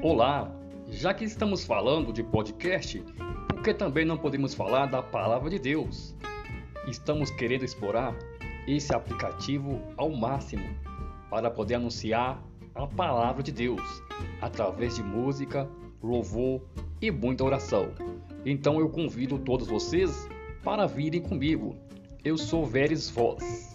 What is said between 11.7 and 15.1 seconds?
anunciar a Palavra de Deus através de